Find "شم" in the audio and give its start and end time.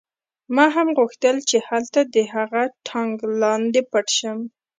4.17-4.39